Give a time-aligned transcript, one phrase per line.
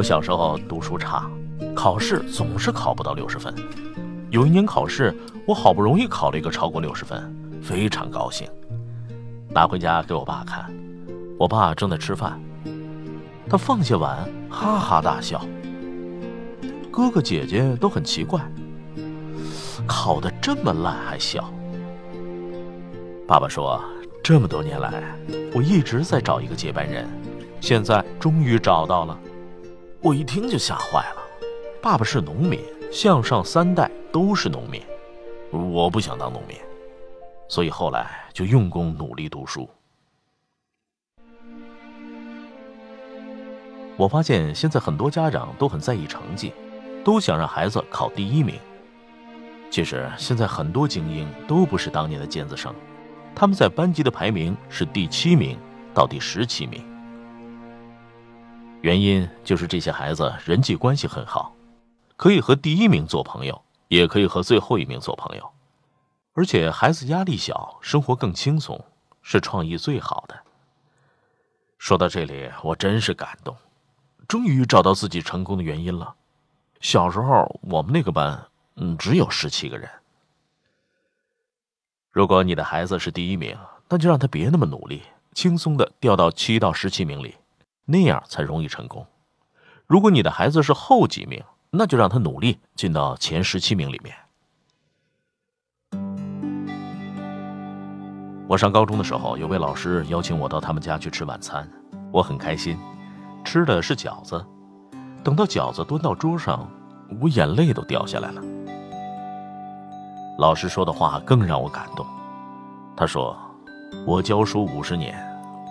[0.00, 1.30] 我小时候读书差，
[1.76, 3.54] 考试总是考不到六十分。
[4.30, 5.14] 有一年考试，
[5.46, 7.30] 我好不容易考了一个超过六十分，
[7.62, 8.48] 非常高兴，
[9.50, 10.64] 拿回家给我爸看。
[11.38, 12.40] 我爸正在吃饭。
[13.46, 15.44] 他放下碗，哈哈大笑。
[16.90, 18.40] 哥哥姐姐都很奇怪，
[19.86, 21.52] 考得这么烂还笑。
[23.28, 23.78] 爸爸说
[24.24, 25.14] ：“这么多年来，
[25.54, 27.06] 我一直在找一个接班人，
[27.60, 29.14] 现在终于找到了。”
[30.02, 31.22] 我一听就吓坏了。
[31.82, 32.58] 爸爸是农民，
[32.90, 34.82] 向上三代都是农民，
[35.50, 36.56] 我不想当农民，
[37.48, 39.68] 所以后来就用功努力读书。
[43.98, 46.54] 我发现现在很多家长都很在意成绩，
[47.04, 48.58] 都想让孩子考第一名。
[49.70, 52.74] 其实现在很多精英都不是当年的尖子生，
[53.34, 55.58] 他们在班级的排名是第七名
[55.92, 56.89] 到第十七名。
[58.82, 61.54] 原因就是这些孩子人际关系很好，
[62.16, 65.50] 可以和第一名做朋友，也可以和最后一名做朋友，
[66.32, 68.82] 而且孩子压力小，生活更轻松，
[69.20, 70.38] 是创意最好的。
[71.76, 73.56] 说到这里，我真是感动。
[74.26, 76.14] 终于找到自己成功的原因了。
[76.80, 79.90] 小时候我们那个班，嗯，只有十七个人。
[82.10, 85.02] 如果你的孩子是第一名，那就让他别那么努力，
[85.34, 87.34] 轻松的掉到七到十七名里，
[87.90, 89.04] 那样才容易成功。
[89.86, 94.14] 如果你的孩子是后几名，那就让他努力进到前十七名里面。
[98.48, 101.68] 我上高中的时候，有位老师邀请我到他们家去吃晚餐，
[102.12, 102.76] 我很开心。
[103.44, 104.44] 吃的是饺子，
[105.22, 106.68] 等到饺子端到桌上，
[107.20, 108.42] 我眼泪都掉下来了。
[110.38, 112.04] 老师说的话更让我感动，
[112.96, 113.36] 他说
[114.06, 115.16] ：“我教书五十年，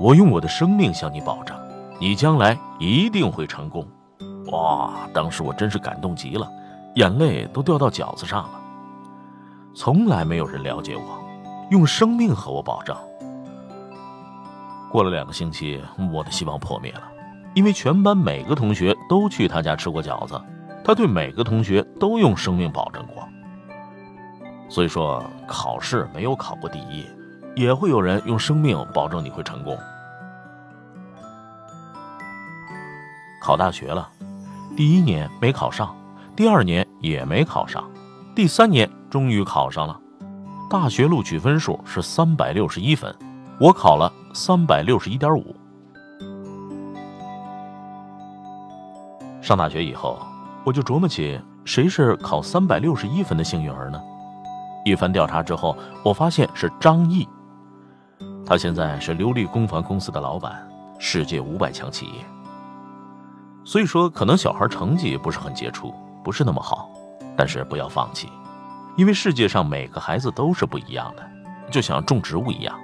[0.00, 1.56] 我用我的生命向你保证，
[1.98, 3.86] 你将来一定会成功。”
[4.50, 5.06] 哇！
[5.12, 6.50] 当时我真是感动极了，
[6.94, 8.60] 眼泪都掉到饺子上了。
[9.74, 11.20] 从来没有人了解我，
[11.70, 12.96] 用生命和我保证。
[14.90, 15.78] 过了两个星期，
[16.10, 17.02] 我的希望破灭了。
[17.54, 20.40] 因为全班每个同学都去他家吃过饺子，
[20.82, 23.28] 他对每个同学都用生命保证过。
[24.70, 27.04] 所以说，考试没有考过第一，
[27.54, 29.76] 也会有人用生命保证你会成功。
[33.48, 34.06] 考大学了，
[34.76, 35.96] 第一年没考上，
[36.36, 37.82] 第二年也没考上，
[38.34, 39.98] 第三年终于考上了。
[40.68, 43.10] 大学录取分数是三百六十一分，
[43.58, 45.56] 我考了三百六十一点五。
[49.40, 50.18] 上大学以后，
[50.62, 53.98] 我就琢磨起谁是考三百六十一分的幸运儿呢？
[54.84, 57.26] 一番调查之后，我发现是张毅。
[58.44, 62.12] 他现在是琉璃工房公司的老板，世界五百强企业。
[63.68, 65.92] 所以说，可能小孩成绩不是很杰出，
[66.24, 66.90] 不是那么好，
[67.36, 68.26] 但是不要放弃，
[68.96, 71.22] 因为世界上每个孩子都是不一样的，
[71.70, 72.74] 就像种植物一样，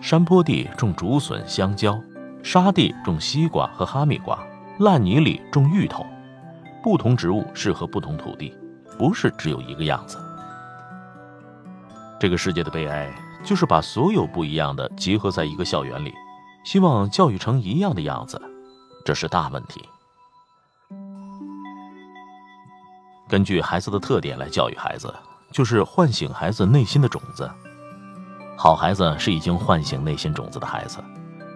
[0.00, 2.00] 山坡地种竹笋、香蕉，
[2.40, 4.38] 沙地种西瓜和哈密瓜。
[4.78, 6.06] 烂泥里种芋头，
[6.84, 8.56] 不同植物适合不同土地，
[8.96, 10.18] 不是只有一个样子。
[12.20, 13.12] 这个世界的悲哀
[13.42, 16.14] 就是把所有不一样的集合在一个校园里，
[16.64, 18.40] 希望教育成一样的样子，
[19.04, 19.80] 这是大问题。
[23.28, 25.14] 根据孩子的特点来教育孩子，
[25.52, 27.48] 就是唤醒孩子内心的种子。
[28.56, 30.98] 好孩子是已经唤醒内心种子的孩子，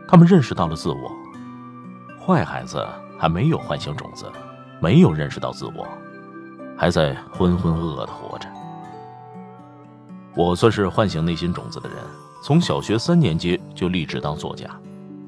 [0.06, 1.10] 他们认识到了自我。
[2.24, 2.86] 坏孩子。
[3.19, 4.27] 还没有唤醒种子，
[4.80, 5.86] 没有认识到自我，
[6.77, 8.48] 还在浑浑噩噩的活着。
[10.34, 11.98] 我算是唤醒内心种子的人，
[12.42, 14.68] 从小学三年级就立志当作家，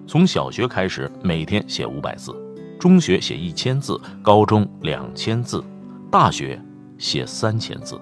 [0.08, 2.34] 从小学开始每天写五百字，
[2.80, 5.62] 中学写一千字，高中两千字，
[6.14, 6.62] 大学
[6.96, 8.00] 写三千字。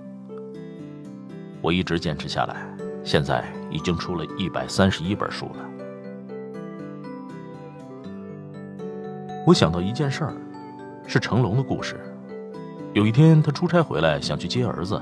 [1.62, 2.62] 我一直坚持下来，
[3.02, 5.54] 现在已经出了一百三十一本书了。
[9.46, 10.34] 我想到一件事儿，
[11.06, 11.98] 是成龙的故事。
[12.92, 15.00] 有一天，他出差回来，想去接儿子，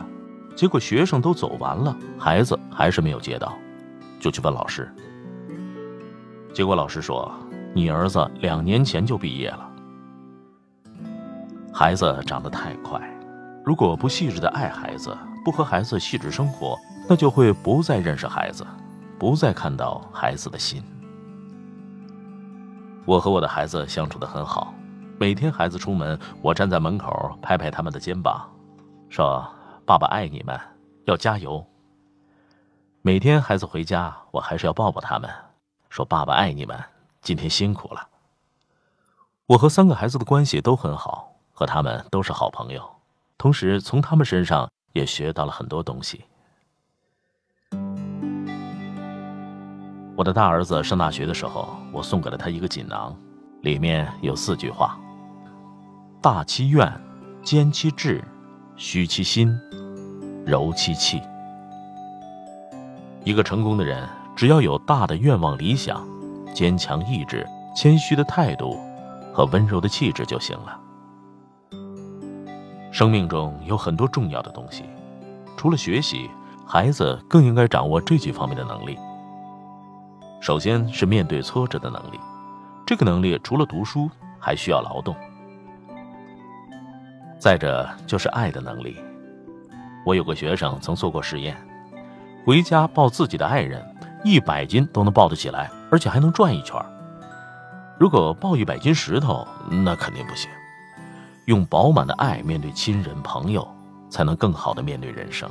[0.54, 3.58] 结果学生都走完了，孩子还是没有接到，
[4.20, 4.88] 就去问老师。
[6.54, 7.28] 结果老师说
[7.74, 9.68] ：“你儿子两年前就毕业了。”
[11.80, 13.00] 孩子长得太快，
[13.64, 16.78] 如果不细致的爱孩子，不和孩子细致生活，
[17.08, 18.66] 那就会不再认识孩子，
[19.18, 20.82] 不再看到孩子的心。
[23.06, 24.74] 我和我的孩子相处的很好，
[25.18, 28.46] 每天孩子出门，我站在门口拍拍他们的肩膀，
[29.08, 29.42] 说
[29.86, 30.60] ：“爸爸爱你们，
[31.06, 31.64] 要加油。”
[33.00, 35.30] 每天孩子回家，我还是要抱抱他们，
[35.88, 36.78] 说：“爸爸爱你们，
[37.22, 38.06] 今天辛苦了。”
[39.48, 42.82] 我和三个孩子的关系都很好，和他们都是好朋友，
[43.36, 46.24] 同时从他们身上也学到了很多东西。
[50.16, 53.14] 我的大儿子上大学的时候，我送给了他一个锦囊，
[53.60, 54.98] 里面有四句话：
[56.22, 56.90] 大其愿，
[57.42, 58.24] 坚其志，
[58.74, 59.54] 虚其心，
[60.46, 61.20] 柔其气。
[63.22, 66.08] 一个成功的人，只要有大的愿望、理想，
[66.54, 67.46] 坚强意志、
[67.76, 68.80] 谦虚的态度
[69.34, 70.80] 和温柔的气质就行了。
[73.00, 74.84] 生命中有很多重要的东西，
[75.56, 76.28] 除了学习，
[76.66, 78.98] 孩子更应该掌握这几方面的能力。
[80.38, 82.20] 首先是面对挫折的能力，
[82.86, 85.16] 这个能力除了读书，还需要劳动。
[87.38, 88.98] 再者就是爱的能力。
[90.04, 91.56] 我有个学生曾做过实验，
[92.44, 93.82] 回家抱自己的爱人，
[94.22, 96.78] 一百斤都能抱得起来，而且还能转一圈。
[97.98, 100.50] 如果抱一百斤石头，那肯定不行。
[101.50, 103.66] 用饱满的爱面对亲人朋友，
[104.08, 105.50] 才能更好的面对人生。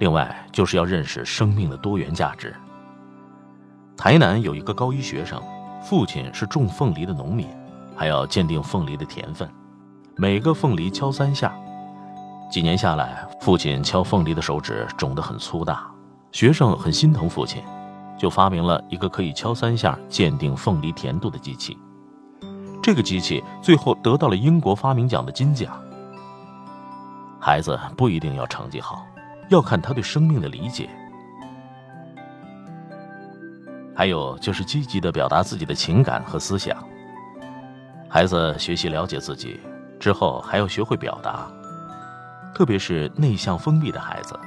[0.00, 2.54] 另外，就是要认识生命的多元价值。
[3.96, 5.42] 台南有一个高一学生，
[5.82, 7.48] 父亲是种凤梨的农民，
[7.96, 9.48] 还要鉴定凤梨的甜分，
[10.14, 11.50] 每个凤梨敲三下。
[12.50, 15.90] 几年下来，父亲敲凤梨的手指肿得很粗大，
[16.32, 17.62] 学生很心疼父亲，
[18.18, 21.78] 就发明了一个可以敲三下鉴定凤梨甜度的机器。
[22.82, 25.80] 这个机器最后得到了英国发明奖的金奖。
[27.40, 29.06] 孩子不一定要成绩好。
[29.48, 30.88] 要看他对生命的理解，
[33.96, 36.76] 还有就是积极的表达自己的情感和思想。
[38.08, 39.60] 孩子学习了解自己
[39.98, 41.50] 之后，还要学会表达，
[42.54, 44.38] 特别是内向封闭的孩子。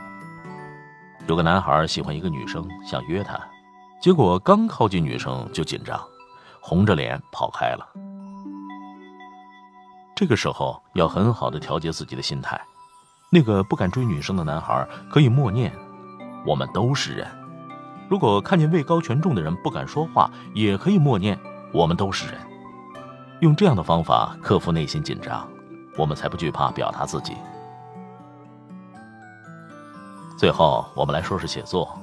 [1.27, 3.37] 有个男孩喜欢一个女生，想约她，
[4.01, 6.01] 结果刚靠近女生就紧张，
[6.61, 7.85] 红着脸跑开了。
[10.15, 12.59] 这个时候要很好的调节自己的心态。
[13.29, 15.73] 那个不敢追女生的男孩可以默念
[16.45, 17.27] ：“我们都是人。”
[18.07, 21.39] 如果看见位高权重的人不敢说话，也可以默念
[21.73, 22.39] ：“我们都是人。”
[23.41, 25.47] 用这样的方法克服内心紧张，
[25.97, 27.33] 我们才不惧怕表达自己。
[30.37, 31.97] 最后，我们来说说写作。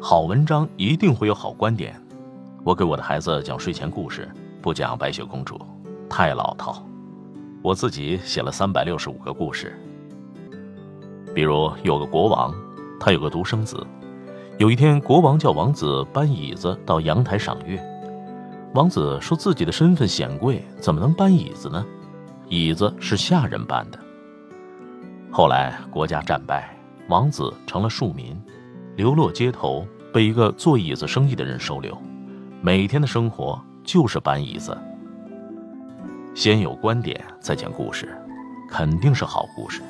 [0.00, 2.00] 好文章一定会有好观点。
[2.64, 4.30] 我给我的孩子讲睡前故事，
[4.62, 5.60] 不讲白雪公主，
[6.08, 6.82] 太老套。
[7.62, 9.76] 我自己写了三百六十五个故事。
[11.34, 12.54] 比如有个国王，
[12.98, 13.86] 他有个独生子。
[14.58, 17.80] 有一天，国王叫王子搬椅子到阳台赏月。
[18.74, 21.84] 王子说自己的身份显贵，怎么能搬椅子呢？
[22.48, 23.98] 椅子是下人搬的。
[25.30, 26.76] 后来国家战败，
[27.08, 28.36] 王子成了庶民，
[28.96, 31.96] 流落街头，被一个做椅子生意的人收留，
[32.60, 34.76] 每天的生活就是搬椅子。
[36.38, 38.16] 先有观点，再讲故事，
[38.70, 39.82] 肯定是好故事。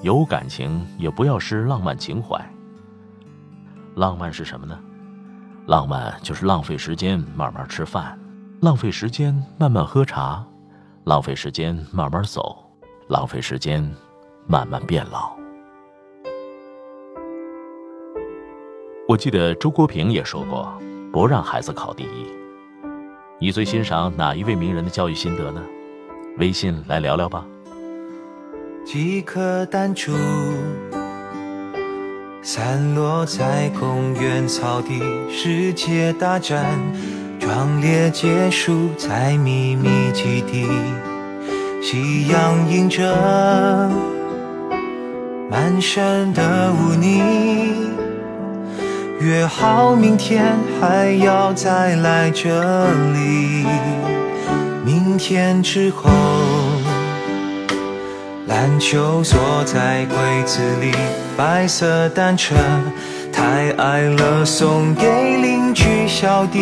[0.00, 2.36] 有感情也不要失浪漫情怀。
[3.94, 4.76] 浪漫是什么呢？
[5.68, 8.18] 浪漫就是浪费时间慢慢吃饭，
[8.60, 10.44] 浪费时间慢慢喝茶，
[11.04, 12.68] 浪费时间慢慢走，
[13.06, 13.88] 浪费时间
[14.48, 15.30] 慢慢变老。
[19.06, 20.76] 我记得周国平也说过，
[21.12, 22.41] 不让孩子考第一。
[23.42, 25.60] 你最欣赏哪一位名人的教育心得呢？
[26.38, 27.44] 微信来聊聊吧。
[28.86, 30.12] 几颗弹珠
[32.40, 36.78] 散落在公园草地，世界大战
[37.40, 40.68] 壮烈结束在秘密基地。
[41.82, 43.90] 夕阳映着
[45.50, 47.20] 满身的污泥，
[49.22, 53.64] 约好明天还要再来这里。
[54.84, 56.10] 明天之后。
[58.48, 60.92] 篮球锁在柜子里，
[61.36, 62.54] 白色单车
[63.32, 65.06] 太矮了，送给
[65.38, 66.60] 邻居小弟。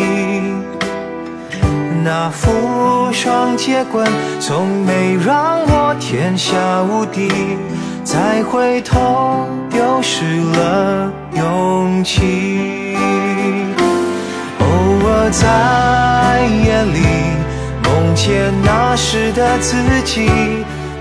[2.03, 4.07] 那副双截棍
[4.39, 7.29] 从没让我天下无敌，
[8.03, 12.95] 再回头丢失了勇气。
[14.59, 14.65] 偶
[15.07, 16.99] 尔在夜里
[17.83, 18.81] 梦见那。
[18.93, 20.29] 时的自己，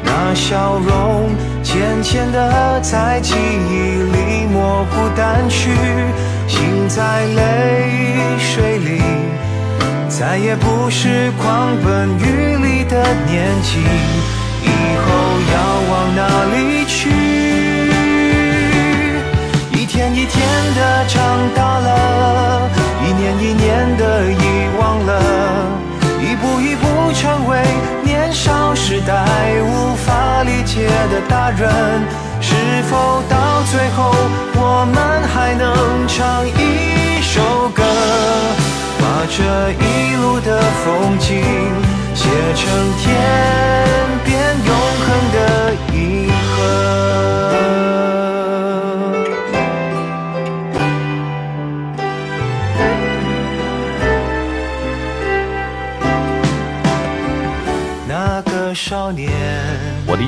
[0.05, 1.29] 那笑容
[1.61, 5.71] 渐渐的在记忆里模糊淡去，
[6.47, 7.91] 心在泪
[8.39, 9.03] 水里，
[10.09, 13.81] 再也不是狂奔雨里的年纪，
[30.71, 31.69] 切的大人。
[32.41, 32.55] 是
[32.89, 34.15] 否到最后，
[34.55, 34.97] 我们
[35.29, 37.43] 还能唱一首
[37.75, 37.83] 歌，
[39.01, 39.39] 把这
[39.83, 41.43] 一路的风景
[42.15, 42.23] 写
[42.55, 42.63] 成
[43.03, 43.03] 天
[44.25, 44.31] 边
[44.65, 44.71] 永
[45.05, 45.37] 恒的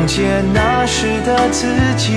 [0.00, 2.16] 梦见那时的自己，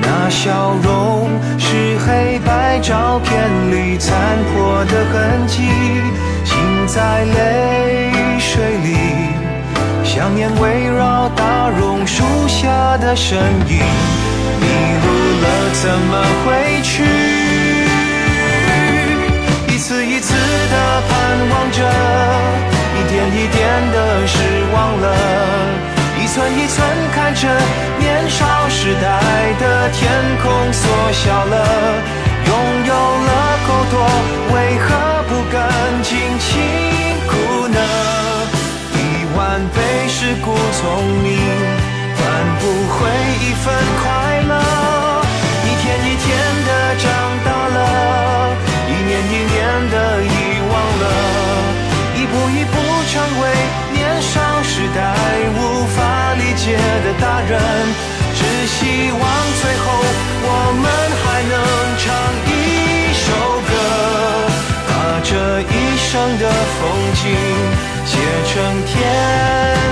[0.00, 3.30] 那笑容是黑白照片
[3.70, 5.68] 里残破的痕迹，
[6.46, 6.56] 心
[6.86, 8.96] 在泪水里，
[10.02, 13.76] 想念围绕大榕树下的身影，
[14.58, 14.66] 迷
[15.04, 15.06] 路
[15.42, 17.04] 了怎么回去？
[19.68, 21.12] 一次一次的盼
[21.50, 21.84] 望着，
[22.96, 24.38] 一点一点的失
[24.72, 25.14] 望了，
[26.34, 27.46] 一寸一寸看着
[28.00, 30.10] 年少时代的天
[30.42, 31.64] 空缩小了，
[32.44, 32.52] 拥
[32.86, 33.94] 有了够多，
[34.52, 35.62] 为何不敢
[36.02, 36.50] 尽情
[37.28, 37.78] 哭呢？
[38.94, 38.98] 一
[39.38, 41.38] 万倍是故聪明，
[42.16, 42.22] 换
[42.58, 42.62] 不
[42.94, 42.98] 回
[43.40, 43.72] 一份
[44.02, 44.73] 快乐。
[66.38, 67.36] 的风景
[68.04, 69.83] 写成天。